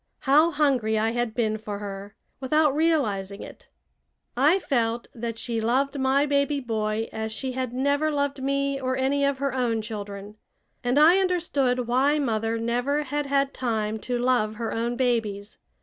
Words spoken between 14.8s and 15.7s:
babies.